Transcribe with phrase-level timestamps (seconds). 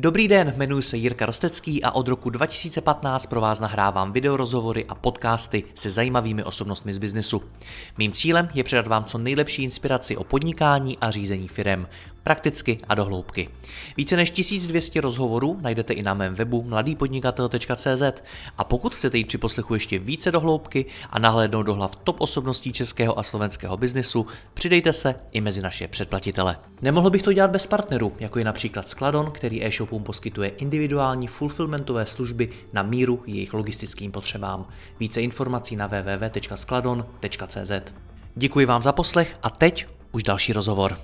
[0.00, 4.94] Dobrý den, jmenuji se Jirka Rostecký a od roku 2015 pro vás nahrávám videorozhovory a
[4.94, 7.42] podcasty se zajímavými osobnostmi z biznesu.
[7.98, 11.88] Mým cílem je předat vám co nejlepší inspiraci o podnikání a řízení firem,
[12.28, 13.48] prakticky a dohloubky.
[13.96, 18.02] Více než 1200 rozhovorů najdete i na mém webu mladýpodnikatel.cz
[18.58, 22.72] a pokud chcete jít při poslechu ještě více dohloubky a nahlédnout do hlav top osobností
[22.72, 26.58] českého a slovenského biznesu, přidejte se i mezi naše předplatitele.
[26.82, 32.06] Nemohl bych to dělat bez partnerů, jako je například Skladon, který e-shopům poskytuje individuální fulfillmentové
[32.06, 34.68] služby na míru jejich logistickým potřebám.
[35.00, 37.72] Více informací na www.skladon.cz.
[38.34, 40.98] Děkuji vám za poslech a teď už další rozhovor.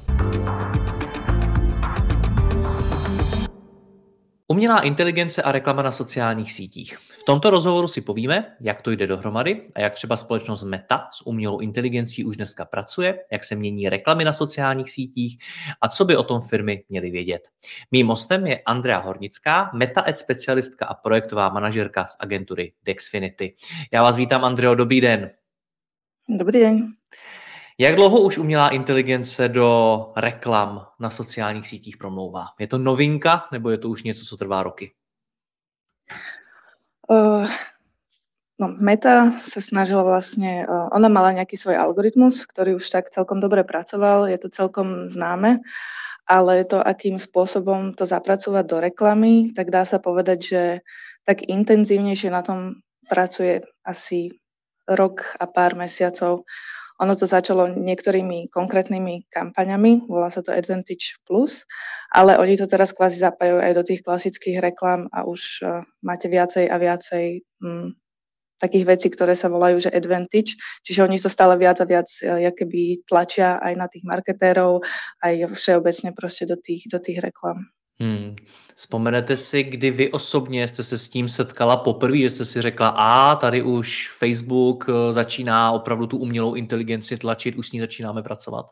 [4.46, 6.96] Umělá inteligence a reklama na sociálních sítích.
[6.98, 11.26] V tomto rozhovoru si povíme, jak to jde dohromady a jak třeba společnost Meta s
[11.26, 15.38] umělou inteligencí už dneska pracuje, jak se mění reklamy na sociálních sítích
[15.80, 17.48] a co by o tom firmy měly vědět.
[17.90, 23.54] Mým hostem je Andrea Hornická, Meta Ad specialistka a projektová manažerka z agentury Dexfinity.
[23.92, 25.30] Já vás vítám, Andreo, dobrý den.
[26.28, 26.86] Dobrý den.
[27.78, 32.44] Jak dlouho už umělá inteligence do reklam na sociálních sítích promlouvá?
[32.58, 34.92] Je to novinka nebo je to už něco, co trvá roky?
[37.10, 37.44] Uh,
[38.56, 43.44] no, Meta sa snažila vlastne, uh, ona mala nejaký svoj algoritmus, ktorý už tak celkom
[43.44, 45.60] dobre pracoval, je to celkom známe,
[46.24, 50.62] ale to, akým spôsobom to zapracovať do reklamy, tak dá sa povedať, že
[51.28, 54.32] tak intenzívnejšie na tom pracuje asi
[54.88, 56.48] rok a pár mesiacov.
[57.02, 61.66] Ono to začalo niektorými konkrétnymi kampaňami, volá sa to Advantage Plus,
[62.14, 66.30] ale oni to teraz kvázi zapájajú aj do tých klasických reklam a už uh, máte
[66.30, 67.90] viacej a viacej um,
[68.62, 70.54] takých vecí, ktoré sa volajú, že advantage,
[70.86, 74.80] čiže oni to stále viac a viac uh, keby tlačia aj na tých marketérov,
[75.18, 77.74] aj všeobecne proste do tých, do tých reklam.
[78.00, 78.34] Hmm.
[78.74, 82.88] Vzpomenete si, kdy vy osobně jste se s tím setkala poprvé, že jste si řekla,
[82.88, 88.22] a tady už Facebook eh, začíná opravdu tu umělou inteligenci tlačit, už s ní začínáme
[88.22, 88.66] pracovat?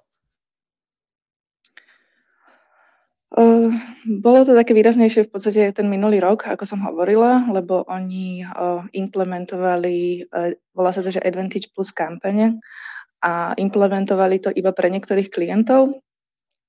[3.33, 3.73] Uh,
[4.05, 8.85] bolo to také výraznejšie v podstate ten minulý rok, ako som hovorila, lebo oni uh,
[8.93, 12.61] implementovali, uh, volá sa to, že Advantage Plus kampane
[13.25, 15.97] a implementovali to iba pre niektorých klientov,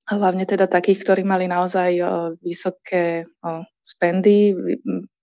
[0.09, 1.99] hlavne teda takých, ktorí mali naozaj
[2.43, 3.27] vysoké
[3.83, 4.55] spendy,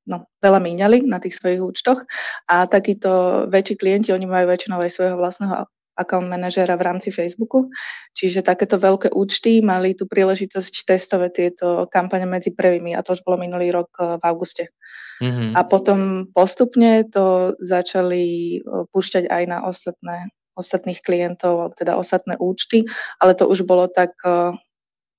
[0.08, 2.02] no, veľa míňali na tých svojich účtoch
[2.48, 5.69] a takíto väčší klienti, oni majú väčšinou aj svojho vlastného
[6.00, 7.69] account manažera v rámci Facebooku.
[8.16, 13.20] Čiže takéto veľké účty mali tú príležitosť testovať tieto kampane medzi prvými a to už
[13.20, 14.72] bolo minulý rok v auguste.
[15.20, 15.52] Mm-hmm.
[15.52, 22.88] A potom postupne to začali púšťať aj na ostatné, ostatných klientov, teda ostatné účty,
[23.20, 24.16] ale to už bolo tak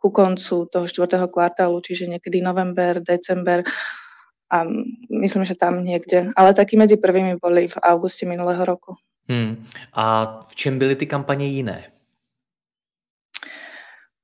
[0.02, 3.62] ku koncu toho štvrtého kvartálu, čiže niekedy november, december
[4.50, 4.66] a
[5.14, 6.34] myslím, že tam niekde.
[6.34, 8.98] Ale taky medzi prvými boli v auguste minulého roku.
[9.30, 9.64] Hmm.
[9.94, 10.04] A
[10.50, 11.94] v čem byly ty kampane jiné?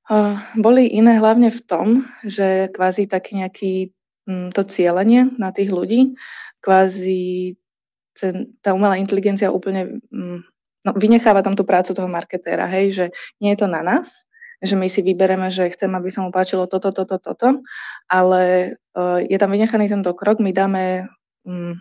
[0.08, 1.86] Uh, boli iné hlavne v tom,
[2.24, 3.72] že kvázi taký nejaký
[4.28, 6.16] um, to cieľenie na tých ľudí,
[6.64, 7.54] kvázi
[8.16, 10.40] ten, tá umelá inteligencia úplne um,
[10.84, 13.06] no, vynecháva tam tú prácu toho marketéra, hej, že
[13.40, 14.27] nie je to na nás,
[14.58, 17.62] že my si vybereme, že chcem, aby sa mu páčilo toto, toto, toto,
[18.10, 21.06] ale uh, je tam vynechaný tento krok, my dáme
[21.46, 21.78] um,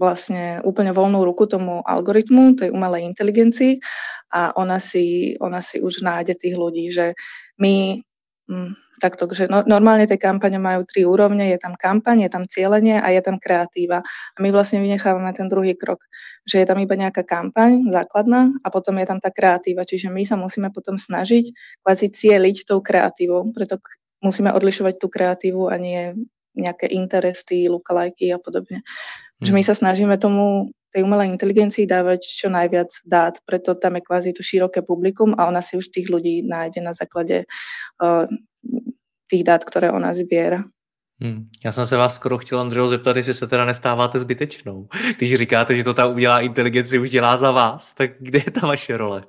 [0.00, 3.80] vlastne úplne voľnú ruku tomu algoritmu, tej umelej inteligencii
[4.32, 7.16] a ona si, ona si už nájde tých ľudí, že
[7.60, 8.00] my
[9.02, 13.02] takto, že no, normálne tie kampane majú tri úrovne, je tam kampaň, je tam cieľenie
[13.02, 14.00] a je tam kreatíva.
[14.06, 16.06] A my vlastne vynechávame ten druhý krok,
[16.46, 19.84] že je tam iba nejaká kampaň základná a potom je tam tá kreatíva.
[19.84, 21.52] Čiže my sa musíme potom snažiť
[21.82, 23.82] kvázi cieliť tou kreatívou, preto
[24.24, 26.14] musíme odlišovať tú kreatívu a nie
[26.56, 28.80] nejaké interesy, lookalike a podobne.
[28.80, 29.44] Hmm.
[29.44, 34.02] Že my sa snažíme tomu tej umelej inteligencii dávať čo najviac dát, preto tam je
[34.02, 37.44] kvázi to široké publikum a ona si už tých ľudí nájde na základe
[38.02, 38.24] uh,
[39.26, 40.64] tých dát, ktoré ona zbiera.
[41.20, 41.48] Hmm.
[41.64, 44.88] Já jsem se vás skoro chtěl, Andreo, zeptat, jestli se teda nestáváte zbytečnou.
[45.16, 48.66] Když říkáte, že to ta umělá inteligence už dělá za vás, tak kde je ta
[48.66, 49.24] vaše role?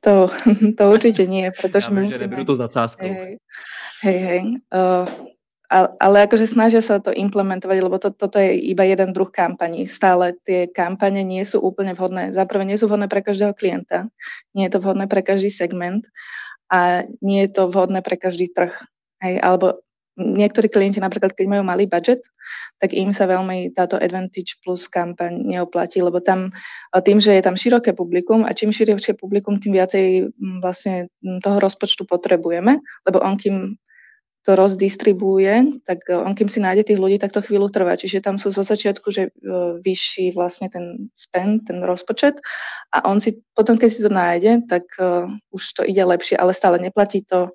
[0.00, 0.30] To,
[0.78, 2.44] to určitě nie, protože my musíme...
[2.44, 3.06] To zacáskou.
[3.06, 3.38] Hej,
[4.02, 4.40] hej, hej.
[4.74, 5.26] Uh,
[5.74, 9.90] ale akože snažia sa to implementovať, lebo to, toto je iba jeden druh kampaní.
[9.90, 12.30] Stále tie kampane nie sú úplne vhodné.
[12.30, 14.06] Zaprvé nie sú vhodné pre každého klienta,
[14.54, 16.06] nie je to vhodné pre každý segment
[16.70, 18.70] a nie je to vhodné pre každý trh.
[19.18, 19.82] Hej, alebo
[20.14, 22.22] niektorí klienti napríklad, keď majú malý budget,
[22.78, 26.54] tak im sa veľmi táto Advantage Plus kampaň neoplatí, lebo tam
[27.02, 30.30] tým, že je tam široké publikum a čím širšie publikum, tým viacej
[30.62, 31.10] vlastne
[31.42, 33.74] toho rozpočtu potrebujeme, lebo on kým
[34.44, 37.96] to rozdistribuje, tak e, on kým si nájde tých ľudí, tak to chvíľu trvá.
[37.96, 39.30] Čiže tam sú zo začiatku, že e,
[39.80, 42.44] vyšší vlastne ten spend, ten rozpočet
[42.92, 46.54] a on si potom, keď si to nájde, tak uh, už to ide lepšie, ale
[46.54, 47.50] stále neplatí to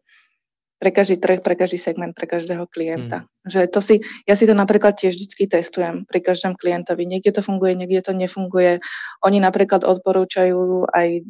[0.79, 3.27] pre každý trh, pre každý segment, pre každého klienta.
[3.27, 3.27] Hmm.
[3.43, 7.03] Že to si, ja si to napríklad tiež vždy testujem pri každom klientovi.
[7.03, 8.79] Niekde to funguje, niekde to nefunguje.
[9.27, 11.27] Oni napríklad odporúčajú aj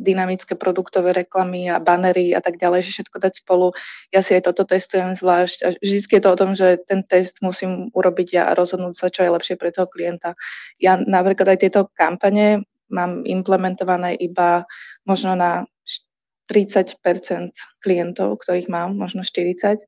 [0.00, 3.76] dynamické produktové reklamy a banery a tak ďalej, že všetko dať spolu.
[4.08, 7.44] Ja si aj toto testujem zvlášť a vždy je to o tom, že ten test
[7.44, 10.32] musím urobiť ja a rozhodnúť sa, čo je lepšie pre toho klienta.
[10.80, 14.66] Ja napríklad aj tieto kampane mám implementované iba
[15.06, 15.68] možno na
[16.50, 16.98] 30%
[17.78, 19.86] klientov, ktorých mám, možno 40.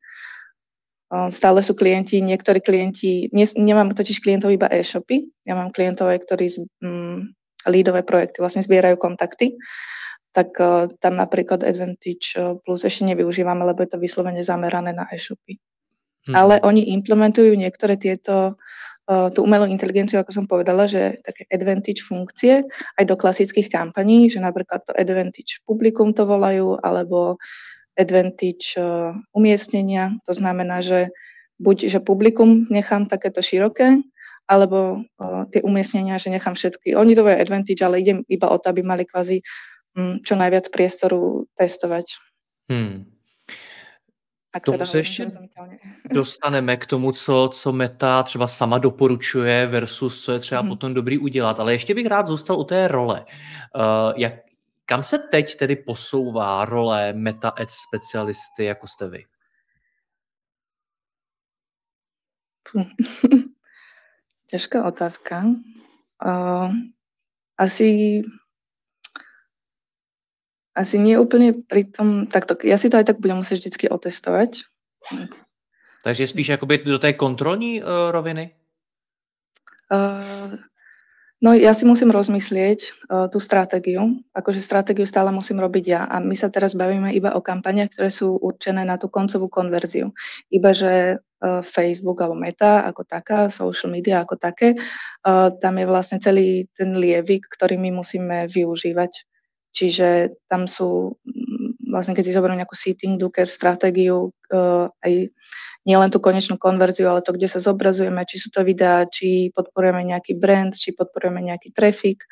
[1.12, 6.48] Stále sú klienti, niektorí klienti, nie, nemám totiž klientov iba e-shopy, ja mám klientov ktorí
[6.80, 7.18] mm,
[7.68, 9.58] lídové projekty, vlastne zbierajú kontakty,
[10.32, 15.04] tak uh, tam napríklad Advantage uh, Plus ešte nevyužívame, lebo je to vyslovene zamerané na
[15.12, 15.60] e-shopy.
[16.28, 16.34] Hmm.
[16.34, 18.56] Ale oni implementujú niektoré tieto
[19.12, 22.64] uh, tú umelú inteligenciu, ako som povedala, že také advantage funkcie
[22.96, 27.36] aj do klasických kampaní, že napríklad to advantage publikum to volajú, alebo
[27.92, 28.72] advantage
[29.36, 30.16] umiestnenia.
[30.24, 31.12] To znamená, že
[31.60, 34.00] buď, že publikum nechám takéto široké,
[34.48, 36.96] alebo uh, tie umiestnenia, že nechám všetky.
[36.96, 39.44] Oni to advantage, ale idem iba o to, aby mali kvázi
[39.96, 42.04] čo najviac priestoru testovať.
[42.70, 43.12] Hmm.
[44.60, 45.26] K tomu se ještě
[46.10, 50.70] dostaneme k tomu, co, co Meta třeba sama doporučuje versus co je třeba hmm.
[50.70, 51.60] potom dobrý udělat.
[51.60, 53.24] Ale ještě bych rád zůstal u té role.
[53.74, 54.34] Uh, jak,
[54.86, 59.24] kam se teď tedy posouvá role Meta Ads specialisty, jako jste vy?
[64.50, 65.44] Ťažká otázka.
[66.26, 66.72] Uh,
[67.58, 68.22] asi
[70.72, 74.64] asi nie úplne pri tom, takto, ja si to aj tak budem musieť vždycky otestovať.
[76.02, 78.56] Takže spíš akoby do tej kontrolní uh, roviny?
[79.92, 80.56] Uh,
[81.42, 82.80] No ja si musím rozmyslieť
[83.10, 84.22] uh, tú stratégiu.
[84.30, 86.06] Akože stratégiu stále musím robiť ja.
[86.06, 90.14] A my sa teraz bavíme iba o kampaniach, ktoré sú určené na tú koncovú konverziu.
[90.54, 95.86] Iba, že uh, Facebook alebo Meta ako taká, social media ako také, uh, tam je
[95.90, 99.26] vlastne celý ten lievik, ktorý my musíme využívať.
[99.72, 101.16] Čiže tam sú,
[101.88, 105.32] vlastne keď si zoberiem nejakú seating, Docker stratégiu, uh, aj
[105.88, 110.04] nielen tú konečnú konverziu, ale to, kde sa zobrazujeme, či sú to videá, či podporujeme
[110.04, 112.22] nejaký brand, či podporujeme nejaký trafik.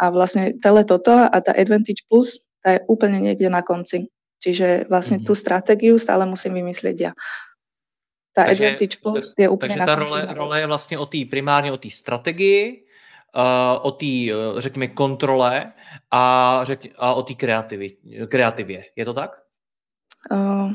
[0.00, 4.10] A vlastne celé toto a tá Advantage Plus, tá je úplne niekde na konci.
[4.42, 5.28] Čiže vlastne mm-hmm.
[5.30, 7.12] tú stratégiu stále musím vymyslieť ja.
[8.34, 11.70] Tá takže, Advantage Plus je úplne takže tá role, role je vlastne o té, primárně
[11.70, 12.82] o té strategii,
[13.82, 15.72] o té, řekněme, kontrole
[16.10, 17.34] a, řek, a o té
[18.28, 18.82] kreativě.
[18.96, 19.42] Je to tak?
[20.30, 20.72] Uh,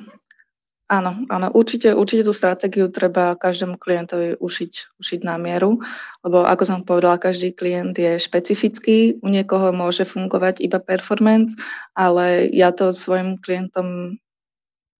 [0.87, 5.83] Áno, áno, určite, určite tú stratégiu treba každému klientovi ušiť, ušiť na mieru,
[6.23, 11.59] lebo ako som povedala, každý klient je špecifický, u niekoho môže fungovať iba performance,
[11.91, 14.15] ale ja to svojim klientom,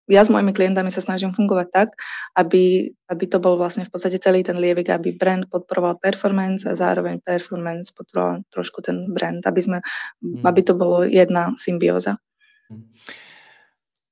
[0.08, 1.90] ja s mojimi klientami sa snažím fungovať tak,
[2.40, 6.80] aby, aby to bol vlastne v podstate celý ten lievik, aby brand podporoval performance a
[6.80, 9.78] zároveň performance podporoval trošku ten brand, aby, sme,
[10.24, 10.48] hmm.
[10.48, 12.16] aby to bolo jedna symbióza.
[12.72, 12.88] Hmm.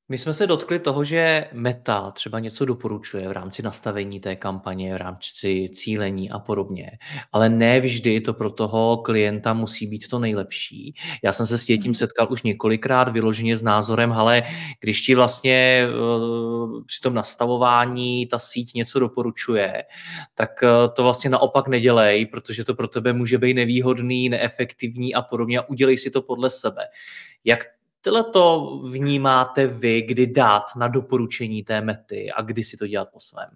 [0.10, 4.94] My jsme se dotkli toho, že Meta třeba něco doporučuje v rámci nastavení té kampaně,
[4.94, 6.92] v rámci cílení a podobně,
[7.32, 10.94] ale ne vždy to pro toho klienta musí být to nejlepší.
[11.24, 14.44] Já jsem se s tím setkal už několikrát vyloženě s názorem, ale
[14.80, 19.84] když ti vlastně uh, při tom nastavování ta síť něco doporučuje,
[20.34, 25.22] tak uh, to vlastně naopak nedělej, protože to pro tebe může být nevýhodný, neefektivní a
[25.22, 26.82] podobně a udělej si to podle sebe.
[27.46, 27.60] Jak
[28.06, 33.10] Tohle to vnímáte vy, kdy dát na doporučení té mety a kdy si to dělat
[33.14, 33.50] po svém?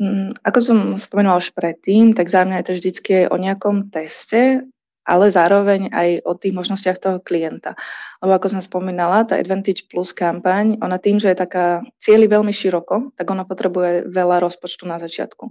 [0.00, 4.64] Mm, ako som spomenula už predtým, tak za mňa je to vždycky o nejakom teste,
[5.04, 7.76] ale zároveň aj o tých možnostiach toho klienta.
[8.24, 12.56] Lebo ako som spomínala, tá Advantage Plus kampaň, ona tým, že je taká cieli veľmi
[12.56, 15.44] široko, tak ona potrebuje veľa rozpočtu na začiatku.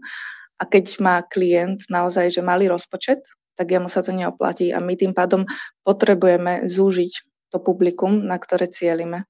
[0.58, 3.30] A keď má klient naozaj, že malý rozpočet,
[3.60, 5.44] tak jemu sa to neoplatí a my tým pádom
[5.84, 7.12] potrebujeme zúžiť
[7.52, 9.28] to publikum, na ktoré cielime.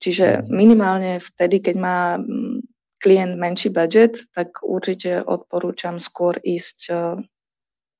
[0.00, 0.42] Čiže mhm.
[0.48, 2.64] minimálne vtedy, keď má mm,
[2.96, 6.94] klient menší budget, tak určite odporúčam skôr ísť e,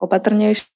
[0.00, 0.68] opatrnejšie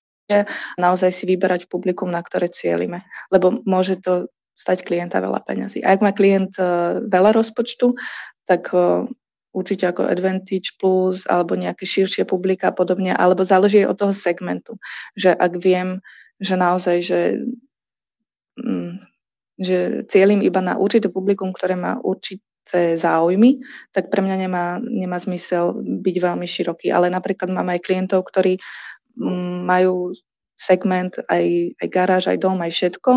[0.81, 3.05] naozaj si vyberať publikum, na ktoré cielime.
[3.29, 5.85] Lebo môže to stať klienta veľa peňazí.
[5.85, 6.65] A ak má klient e,
[7.05, 7.93] veľa rozpočtu,
[8.49, 9.09] tak e,
[9.55, 14.77] určite ako Advantage Plus alebo nejaké širšie publika a podobne, alebo záleží od toho segmentu.
[15.15, 16.03] Že ak viem,
[16.43, 17.21] že naozaj, že
[18.59, 19.15] mm,
[19.55, 23.63] že cieľim iba na určité publikum, ktoré má určité záujmy,
[23.95, 26.91] tak pre mňa nemá, nemá zmysel byť veľmi široký.
[26.91, 28.59] Ale napríklad mám aj klientov, ktorí
[29.15, 30.11] mm, majú
[30.59, 33.11] segment aj, aj garáž, aj dom, aj všetko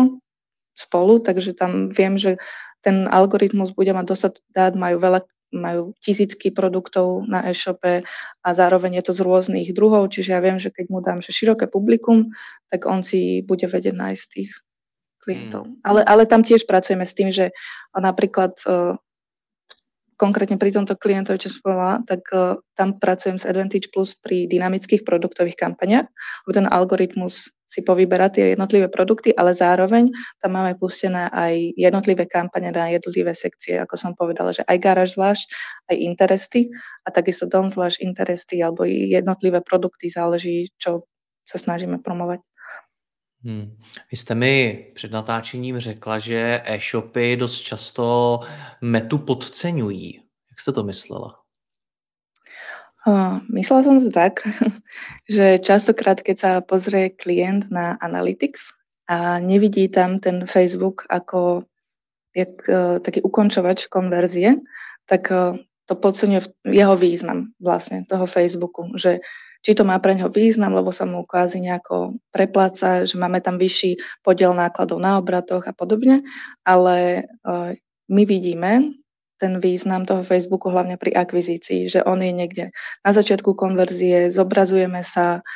[0.78, 2.38] spolu, takže tam viem, že
[2.86, 8.04] ten algoritmus bude mať dostať dát, majú veľa majú tisícky produktov na e-shope
[8.44, 11.32] a zároveň je to z rôznych druhov, čiže ja viem, že keď mu dám že
[11.32, 12.32] široké publikum,
[12.68, 14.52] tak on si bude vedieť nájsť tých
[15.24, 15.68] klientov.
[15.68, 15.74] Mm.
[15.84, 17.52] Ale, ale tam tiež pracujeme s tým, že
[17.96, 18.96] napríklad uh,
[20.18, 24.50] konkrétne pri tomto klientovi, čo som povedala, tak uh, tam pracujem s Advantage Plus pri
[24.50, 26.10] dynamických produktových kampaniach,
[26.44, 30.10] lebo ten algoritmus si povyberá tie jednotlivé produkty, ale zároveň
[30.42, 35.08] tam máme pustené aj jednotlivé kampane na jednotlivé sekcie, ako som povedala, že aj garáž
[35.14, 35.46] zvlášť,
[35.92, 36.60] aj interesty
[37.04, 41.06] a takisto dom zvlášť interesty alebo jednotlivé produkty, záleží, čo
[41.44, 42.40] sa snažíme promovať.
[43.44, 43.76] Hmm.
[44.10, 48.40] Vy jste mi před natáčením řekla, že e-shopy dost často
[48.80, 50.14] metu podceňují.
[50.50, 51.34] Jak jste to myslela?
[53.06, 54.42] Uh, myslela som to tak,
[55.30, 58.74] že častokrát, keď sa pozrie klient na Analytics
[59.08, 61.64] a nevidí tam ten Facebook ako
[62.36, 64.60] jak, uh, taký ukončovač konverzie,
[65.08, 65.56] tak uh,
[65.88, 69.24] to podceňuje jeho význam vlastne toho Facebooku, že
[69.62, 73.58] či to má pre ňo význam, lebo sa mu kvázi nejako prepláca, že máme tam
[73.58, 76.22] vyšší podiel nákladov na obratoch a podobne,
[76.62, 77.74] ale uh,
[78.08, 78.94] my vidíme
[79.38, 82.64] ten význam toho Facebooku hlavne pri akvizícii, že on je niekde
[83.06, 85.46] na začiatku konverzie, zobrazujeme sa,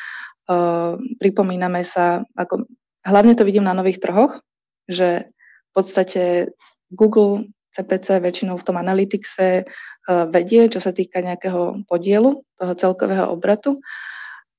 [0.46, 2.66] uh, pripomíname sa, ako,
[3.02, 4.38] hlavne to vidím na nových trhoch,
[4.86, 5.30] že
[5.70, 6.54] v podstate
[6.94, 13.32] Google CPC väčšinou v tom analytixe uh, vedie, čo sa týka nejakého podielu toho celkového
[13.32, 13.80] obratu,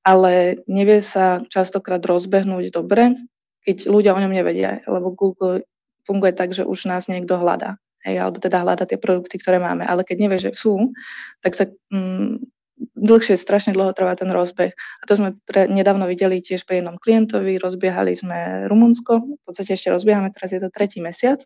[0.04, 3.16] ale nevie sa častokrát rozbehnúť dobre,
[3.64, 5.64] keď ľudia o ňom nevedia, lebo Google
[6.04, 9.88] funguje tak, že už nás niekto hľadá, hej, alebo teda hľada tie produkty, ktoré máme,
[9.88, 10.92] ale keď nevie, že sú,
[11.40, 14.74] tak sa mm, dlhšie, strašne dlho trvá ten rozbeh.
[14.74, 19.78] A to sme pre, nedávno videli tiež pri jednom klientovi, rozbiehali sme Rumunsko, v podstate
[19.78, 21.38] ešte rozbiehame, teraz je to tretí mesiac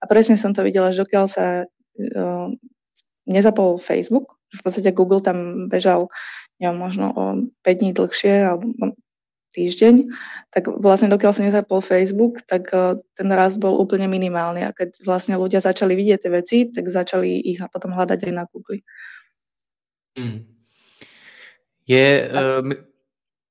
[0.00, 2.48] a presne som to videla, že dokiaľ sa uh,
[3.28, 6.08] nezapol Facebook, v podstate Google tam bežal
[6.60, 7.24] neviem, možno o
[7.64, 8.96] 5 dní dlhšie alebo
[9.50, 9.94] týždeň,
[10.54, 15.02] tak vlastne dokiaľ sa nezapol Facebook, tak uh, ten rast bol úplne minimálny a keď
[15.02, 18.86] vlastne ľudia začali vidieť tie veci, tak začali ich potom hľadať aj na Google.
[20.14, 20.59] Hmm.
[21.88, 22.64] Je, uh,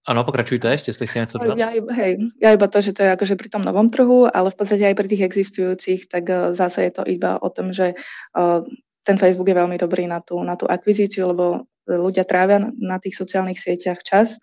[0.10, 3.36] Áno, pokračujte ešte, ste chtěli něco Ja, hej, ja iba to, že to je akože
[3.36, 6.92] pri tom novom trhu, ale v podstate aj pri tých existujúcich, tak uh, zase je
[6.98, 7.94] to iba o tom, že
[8.34, 8.66] uh,
[9.06, 13.18] ten Facebook je veľmi dobrý na tú, na tú akvizíciu, lebo ľudia trávia na tých
[13.18, 14.38] sociálnych sieťach čas.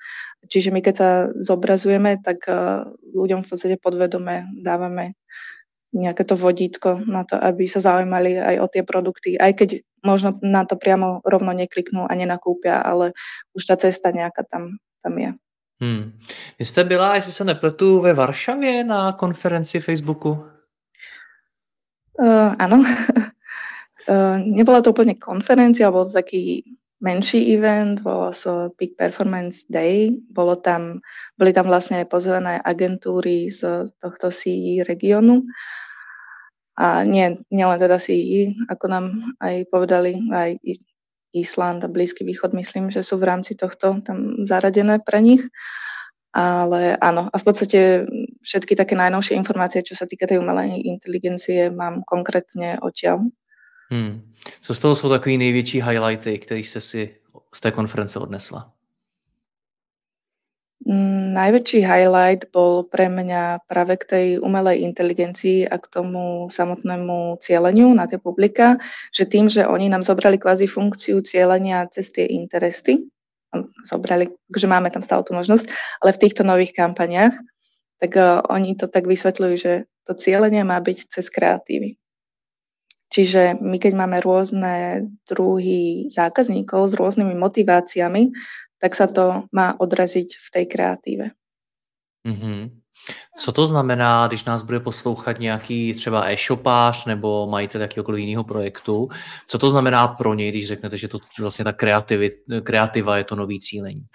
[0.47, 2.43] Čiže my keď sa zobrazujeme, tak
[3.15, 5.15] ľuďom v podstate podvedome dávame
[5.95, 9.69] nejaké to vodítko na to, aby sa zaujímali aj o tie produkty, aj keď
[10.07, 13.11] možno na to priamo rovno nekliknú a nenakúpia, ale
[13.59, 15.31] už tá cesta nejaká tam, tam je.
[15.83, 16.13] Hmm.
[16.59, 20.47] Vy jste byla, jestli se nepletu, ve Varšavě na konferenci Facebooku?
[22.17, 22.81] Uh, áno.
[22.81, 26.65] uh, nebola to úplne konferencia, bol to taký
[27.01, 30.17] menší event, volal sa Peak Performance Day.
[30.33, 31.05] Bolo tam,
[31.37, 35.45] boli tam vlastne pozvané agentúry z tohto CE regiónu.
[36.77, 39.05] A nie, nielen teda CE, ako nám
[39.41, 40.61] aj povedali, aj
[41.33, 45.41] Island a Blízky východ, myslím, že sú v rámci tohto tam zaradené pre nich.
[46.37, 48.05] Ale áno, a v podstate
[48.45, 53.25] všetky také najnovšie informácie, čo sa týka tej umelej inteligencie, mám konkrétne odtiaľ.
[53.89, 54.33] Hmm.
[54.61, 57.17] Co z toho jsou takový největší highlighty, které jste si
[57.55, 58.76] z té konference odnesla?
[60.87, 67.43] Mm, najväčší highlight bol pre mňa práve k tej umelej inteligencii a k tomu samotnému
[67.43, 68.79] cieľeniu na tie publika,
[69.11, 73.03] že tým, že oni nám zobrali kvázi funkciu cieľenia cez tie interesty,
[73.83, 75.67] zobrali, že máme tam stále tú možnosť,
[76.07, 77.35] ale v týchto nových kampaniach,
[77.99, 81.99] tak uh, oni to tak vysvetľujú, že to cieľenie má byť cez kreatívy.
[83.07, 88.35] Čiže my keď máme rôzne druhy zákazníkov s rôznymi motiváciami,
[88.81, 91.27] tak sa to má odraziť v tej kreatíve.
[92.27, 92.87] Mm-hmm.
[93.37, 99.09] Co to znamená, když nás bude poslouchat nějaký třeba e-shopář nebo majitel jakéhokoliv jiného projektu?
[99.47, 101.73] Co to znamená pro něj, když řeknete, že to vlastně ta
[102.63, 104.07] kreativa je to nový cílení?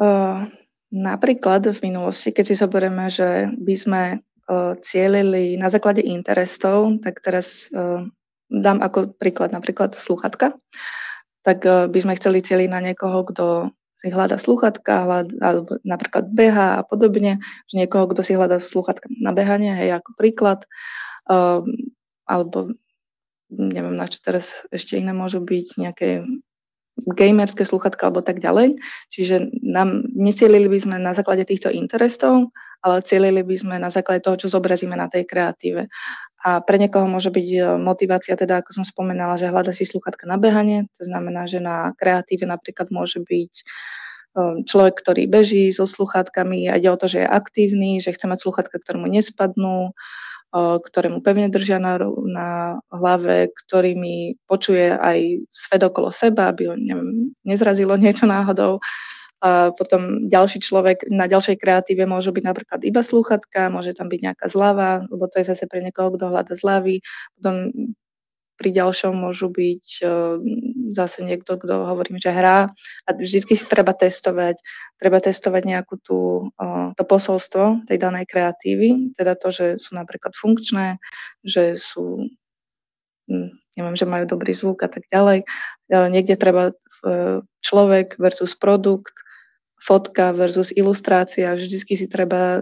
[0.00, 0.48] Uh,
[0.92, 7.20] napríklad v minulosti, keď si zoberieme, že by sme uh, cielili na základe interestov, tak
[7.20, 8.08] teraz uh,
[8.48, 10.56] dám ako príklad napríklad sluchatka.
[10.56, 10.60] Uh,
[11.42, 13.70] tak eh, by sme chceli cieliť na niekoho, kto
[14.00, 17.36] si hľada sluchatka, hľada, alebo napríklad beha a podobne,
[17.68, 20.64] že niekoho, kto si hľada sluchatka na behanie, hej, ako príklad,
[21.28, 21.60] uh,
[22.24, 22.72] alebo
[23.52, 26.24] neviem, na čo teraz ešte iné môžu byť nejaké
[27.06, 28.80] gamerské sluchatka alebo tak ďalej.
[29.12, 34.24] Čiže nám necielili by sme na základe týchto interesov, ale cielili by sme na základe
[34.24, 35.88] toho, čo zobrazíme na tej kreatíve.
[36.40, 40.24] A pre niekoho môže byť e, motivácia, teda ako som spomenala, že hľada si sluchatka
[40.24, 43.62] na behanie, to znamená, že na kreatíve napríklad môže byť e,
[44.64, 48.40] človek, ktorý beží so sluchátkami a ide o to, že je aktívny, že chce mať
[48.40, 49.92] sluchatka, ktoré mu nespadnú,
[50.50, 51.94] ktoré mu pevne držia na,
[52.26, 52.48] na
[52.90, 58.82] hlave, ktorými počuje aj svet okolo seba, aby ho neviem, nezrazilo niečo náhodou.
[59.40, 64.20] A potom ďalší človek na ďalšej kreatíve môže byť napríklad iba slúchatka, môže tam byť
[64.20, 67.00] nejaká zľava, lebo to je zase pre niekoho, kto hľada zľavy.
[67.40, 67.72] Potom
[68.60, 70.04] pri ďalšom môžu byť
[70.92, 72.68] zase niekto, kto hovorím, že hrá
[73.08, 74.60] a vždy si treba testovať,
[75.00, 76.52] treba testovať nejakú tú,
[76.92, 81.00] to posolstvo tej danej kreatívy, teda to, že sú napríklad funkčné,
[81.40, 82.28] že sú
[83.32, 85.48] hm, neviem, že majú dobrý zvuk a tak ďalej.
[85.88, 86.74] Niekde treba e,
[87.64, 89.14] človek versus produkt,
[89.80, 92.60] fotka versus ilustrácia, vždycky si treba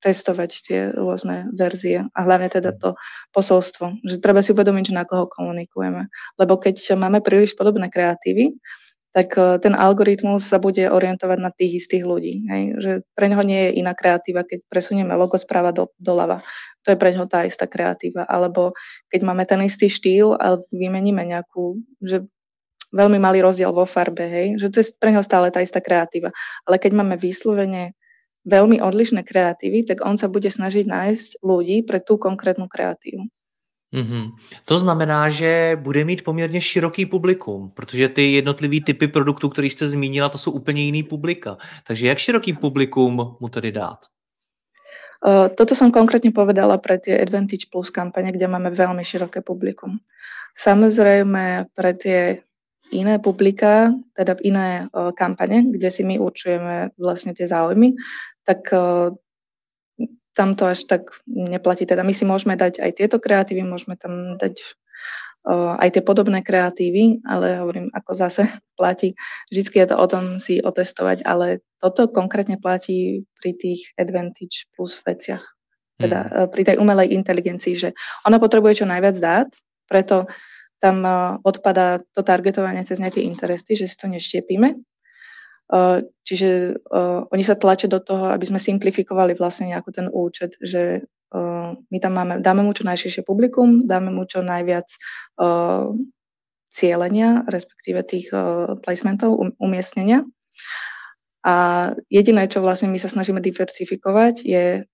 [0.00, 2.96] testovať tie rôzne verzie a hlavne teda to
[3.32, 6.08] posolstvo, že treba si uvedomiť, že na koho komunikujeme.
[6.38, 8.56] Lebo keď máme príliš podobné kreatívy,
[9.12, 12.48] tak uh, ten algoritmus sa bude orientovať na tých istých ľudí.
[12.48, 12.62] Hej?
[12.80, 16.40] Že pre neho nie je iná kreatíva, keď presunieme logo správa do, doľava.
[16.88, 18.24] To je pre neho tá istá kreatíva.
[18.24, 18.72] Alebo
[19.12, 22.24] keď máme ten istý štýl a vymeníme nejakú, že
[22.92, 26.32] veľmi malý rozdiel vo farbe, hej, že to je pre neho stále tá istá kreatíva.
[26.64, 27.92] Ale keď máme vyslovene
[28.46, 33.26] veľmi odlišné kreatívy, tak on sa bude snažiť nájsť ľudí pre tú konkrétnu kreatívu.
[33.92, 34.24] Mm-hmm.
[34.64, 39.88] To znamená, že bude mít poměrně široký publikum, protože ty jednotlivý typy produktů, který jste
[39.88, 41.56] zmínila, to jsou úplně jiný publika.
[41.86, 43.98] Takže jak široký publikum mu tedy dát?
[45.22, 50.02] Uh, toto som konkrétne povedala pre tie Advantage Plus kampane, kde máme veľmi široké publikum.
[50.58, 52.42] Samozrejme, pre tie
[52.90, 57.94] iné publika, teda iné uh, kampane, kde si my určujeme vlastne tie záujmy,
[58.42, 59.14] tak uh,
[60.32, 61.84] tam to až tak neplatí.
[61.84, 64.60] Teda my si môžeme dať aj tieto kreatívy, môžeme tam dať
[65.44, 68.42] uh, aj tie podobné kreatívy, ale hovorím, ako zase
[68.78, 69.14] platí,
[69.52, 74.98] vždycky je to o tom si otestovať, ale toto konkrétne platí pri tých advantage plus
[75.04, 75.42] veciach.
[76.00, 76.50] Teda hmm.
[76.50, 77.88] pri tej umelej inteligencii, že
[78.26, 79.50] ona potrebuje čo najviac dát,
[79.86, 80.26] preto
[80.82, 81.06] tam
[81.46, 84.82] odpadá to targetovanie cez nejaké interesy, že si to neštiepíme.
[86.22, 86.76] Čiže
[87.32, 91.08] oni sa tlačia do toho, aby sme simplifikovali vlastne nejaký ten účet, že
[91.88, 94.84] my tam máme, dáme mu čo najširšie publikum, dáme mu čo najviac
[96.68, 98.28] cieľenia, respektíve tých
[98.84, 100.28] placementov, um, umiestnenia.
[101.40, 101.54] A
[102.12, 104.84] jediné, čo vlastne my sa snažíme diversifikovať, je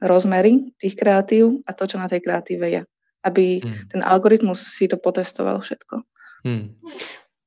[0.00, 2.80] rozmery tých kreatív a to, čo na tej kreatíve je
[3.24, 3.88] aby hmm.
[3.88, 6.04] ten algoritmus si to potestoval všetko.
[6.44, 6.76] Hmm.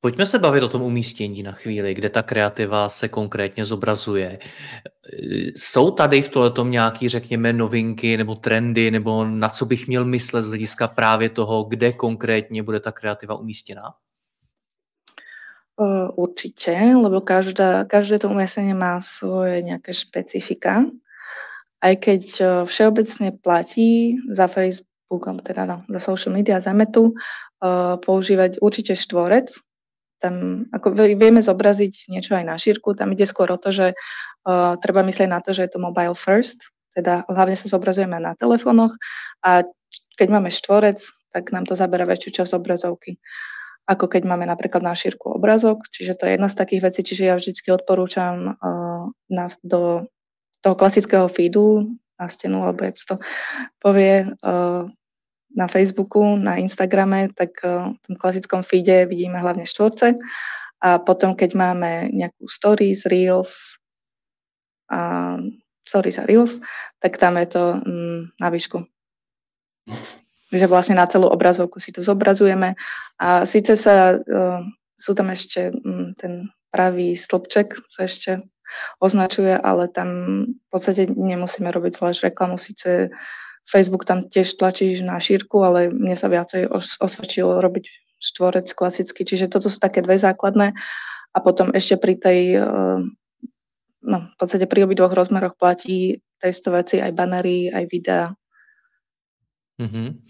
[0.07, 4.39] Pojďme se bavit o tom umístění na chvíli, kde ta kreativa se konkrétně zobrazuje.
[5.55, 10.43] Jsou tady v tom nějaké, řekněme, novinky nebo trendy, nebo na co bych měl myslet
[10.43, 13.83] z hlediska právě toho, kde konkrétně bude ta kreativa umístěná?
[16.15, 20.87] Určite, lebo každá, každé to umiestnenie má svoje nejaké špecifika.
[21.83, 22.23] Aj keď
[22.63, 29.66] všeobecne platí za Facebook teda za social media, za metu, uh, používať určite štvorec.
[30.17, 34.73] Tam ako vieme zobraziť niečo aj na šírku, tam ide skôr o to, že uh,
[34.81, 38.97] treba myslieť na to, že je to mobile first, teda hlavne sa zobrazujeme na telefónoch
[39.45, 39.61] a
[40.17, 40.97] keď máme štvorec,
[41.29, 43.21] tak nám to zabera väčšiu časť obrazovky
[43.87, 47.23] ako keď máme napríklad na šírku obrazok, čiže to je jedna z takých vecí, čiže
[47.23, 50.11] ja vždy odporúčam uh, na, do
[50.59, 53.15] toho klasického feedu na stenu, alebo jak to
[53.79, 54.83] povie uh,
[55.55, 60.17] na Facebooku, na Instagrame, tak uh, v tom klasickom feede vidíme hlavne štvorce
[60.77, 63.81] a potom, keď máme nejakú stories, reels,
[64.87, 65.35] a
[65.83, 66.61] stories a reels,
[67.01, 68.85] tak tam je to um, na výšku.
[70.47, 72.75] že vlastne na celú obrazovku si to zobrazujeme
[73.19, 74.61] a síce sa, uh,
[74.95, 78.45] sú tam ešte um, ten pravý stĺpček, sa ešte
[78.99, 80.09] označuje, ale tam
[80.51, 82.59] v podstate nemusíme robiť zvlášť reklamu.
[82.59, 83.15] Sice
[83.67, 86.71] Facebook tam tiež tlačí na šírku, ale mne sa viacej
[87.03, 87.85] osvedčilo robiť
[88.17, 89.27] štvorec klasicky.
[89.27, 90.73] Čiže toto sú také dve základné.
[91.35, 92.99] A potom ešte pri tej, eh,
[94.01, 98.25] no v podstate pri obidvoch rozmeroch platí testovať si aj banery, aj videá.
[99.77, 100.21] Mm-hmm.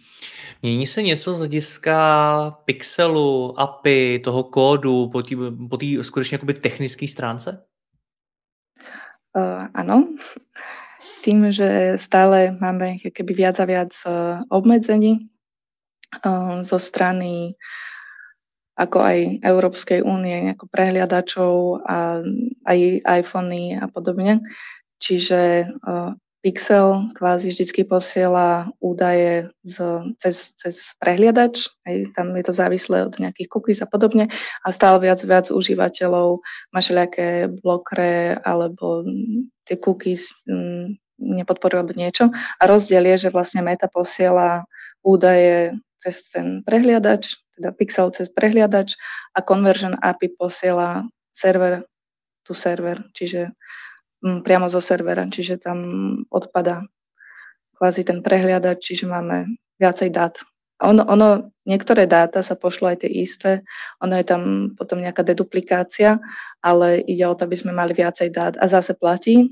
[0.62, 5.36] Mění se něco z hlediska pixelu, API, toho kódu po té
[5.70, 7.64] po skutečně jakoby technické stránce?
[9.38, 10.18] Uh, áno.
[11.22, 15.30] Tým, že stále máme keby viac a viac uh, obmedzení
[16.26, 17.54] uh, zo strany
[18.78, 22.22] ako aj Európskej únie, ako prehliadačov a
[22.70, 24.46] aj iPhony a podobne.
[25.02, 26.14] Čiže uh,
[26.46, 33.18] Pixel kvázi vždycky posiela údaje z, cez, cez prehliadač, aj tam je to závislé od
[33.18, 34.30] nejakých cookies a podobne
[34.62, 39.02] a stále viac viac užívateľov má všelijaké blokre alebo
[39.66, 42.30] tie cookies m, nepodporujú alebo niečo.
[42.62, 44.70] A rozdiel je, že vlastne Meta posiela
[45.02, 48.94] údaje cez ten prehliadač, teda Pixel cez prehliadač
[49.34, 51.02] a Conversion API posiela
[51.34, 51.82] server
[52.48, 53.52] tu server, čiže
[54.22, 55.80] priamo zo servera, čiže tam
[56.30, 56.86] odpada
[57.78, 59.46] kvázi ten prehliadač, čiže máme
[59.78, 60.42] viacej dát.
[60.82, 63.66] Ono, ono, niektoré dáta sa pošlo aj tie isté,
[63.98, 64.42] ono je tam
[64.78, 66.22] potom nejaká deduplikácia,
[66.62, 68.54] ale ide o to, aby sme mali viacej dát.
[68.62, 69.50] A zase platí,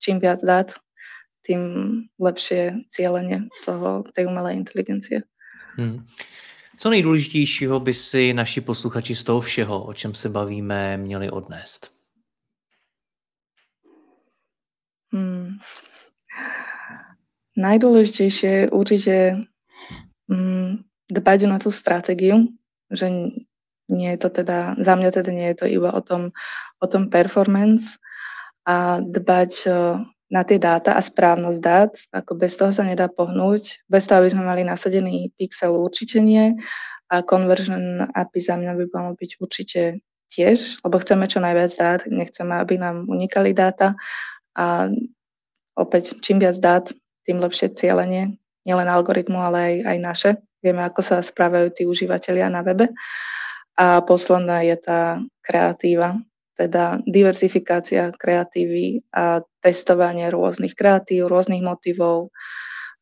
[0.00, 0.76] čím viac dát,
[1.42, 1.60] tým
[2.20, 5.22] lepšie cílenie toho, tej umelé inteligencie.
[5.76, 6.06] Hmm.
[6.76, 11.91] Co nejdůležitějšího by si naši posluchači z toho všeho, o čem se bavíme, měli odnést?
[15.12, 15.60] Hmm.
[17.52, 19.44] Najdôležitejšie určite
[20.32, 20.80] hmm,
[21.12, 22.48] dbať na tú stratégiu,
[22.88, 23.12] že
[23.92, 26.32] nie je to teda, za mňa teda nie je to iba o tom,
[26.80, 28.00] o tom performance
[28.64, 29.68] a dbať
[30.32, 33.84] na tie dáta a správnosť dát, ako bez toho sa nedá pohnúť.
[33.84, 36.56] Bez toho, aby sme mali nasadený pixel, určite nie.
[37.12, 40.00] A conversion API za mňa by malo byť určite
[40.32, 43.92] tiež, lebo chceme čo najviac dát, nechceme, aby nám unikali dáta
[44.56, 44.88] a
[45.76, 48.36] opäť čím viac dát, tým lepšie cieľenie,
[48.66, 50.30] nielen algoritmu, ale aj, aj naše.
[50.62, 52.90] Vieme, ako sa správajú tí užívateľia na webe.
[53.78, 56.20] A posledná je tá kreatíva,
[56.54, 62.30] teda diversifikácia kreatívy a testovanie rôznych kreatív, rôznych motivov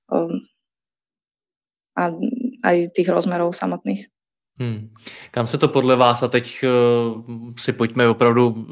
[0.08, 0.40] um,
[1.98, 2.14] a
[2.64, 4.06] aj tých rozmerov samotných.
[4.60, 4.92] Hmm.
[5.30, 6.72] Kam se to podle vás, a teď uh,
[7.56, 8.66] si pojďme opravdu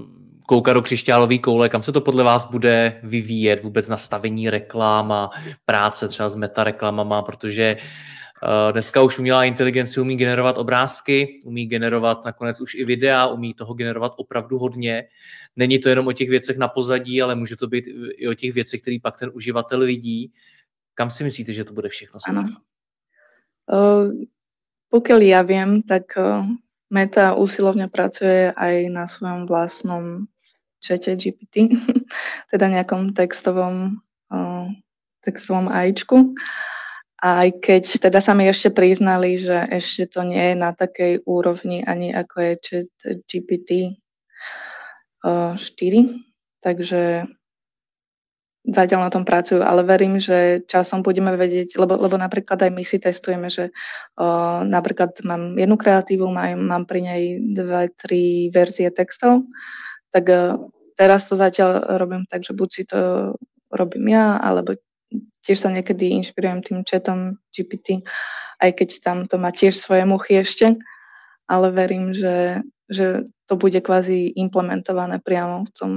[0.49, 5.31] koukat do křišťálové koule, kam se to podle vás bude vyvíjet vůbec nastavení reklam a
[5.65, 12.25] práce třeba s metareklamama, protože uh, dneska už umělá inteligence umí generovat obrázky, umí generovat
[12.25, 15.05] nakonec už i videa, umí toho generovat opravdu hodně.
[15.57, 17.85] Není to jenom o těch věcech na pozadí, ale může to být
[18.17, 20.33] i o těch věcech, které pak ten uživatel vidí.
[20.95, 22.63] Kam si myslíte, že to bude všechno směřovat?
[23.69, 24.25] Uh,
[24.89, 26.41] pokiaľ ja viem, tak uh,
[26.89, 30.25] Meta úsilovne pracuje aj na svojom vlastnom
[30.79, 31.75] čete GPT,
[32.53, 33.99] teda nejakom textovom,
[34.31, 34.67] uh,
[35.23, 36.35] textovom AIčku.
[37.19, 41.83] Aj keď teda sa mi ešte priznali, že ešte to nie je na takej úrovni
[41.83, 42.91] ani ako je chat
[43.27, 43.99] GPT
[45.27, 45.59] uh, 4,
[46.63, 47.27] takže
[48.69, 52.85] zatiaľ na tom pracujú, ale verím, že časom budeme vedieť, lebo, lebo napríklad aj my
[52.85, 58.93] si testujeme, že uh, napríklad mám jednu kreatívu, mám, mám pri nej dve, tri verzie
[58.93, 59.49] textov
[60.19, 60.59] tak eh,
[60.99, 62.99] teraz to zatiaľ robím tak, že buď si to
[63.71, 64.75] robím ja, alebo
[65.47, 68.03] tiež sa niekedy inšpirujem tým chatom GPT,
[68.59, 70.77] aj keď tam to má tiež svoje muchy ešte,
[71.49, 75.93] ale verím, že, že to bude kvázi implementované priamo v tom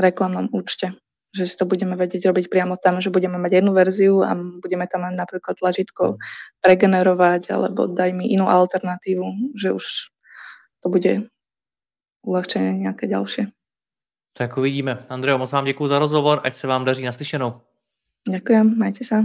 [0.00, 0.96] reklamnom účte.
[1.36, 4.88] Že si to budeme vedieť robiť priamo tam, že budeme mať jednu verziu a budeme
[4.88, 6.16] tam mať napríklad tlačítko
[6.64, 9.84] pregenerovať alebo daj mi inú alternatívu, že už
[10.80, 11.28] to bude
[12.26, 13.46] uľahčenie nějaké další.
[14.32, 15.04] Tak uvidíme.
[15.08, 17.60] Andreo, moc vám děkuji za rozhovor, ať se vám daří naslyšenou.
[18.30, 19.24] Děkujem, majte se.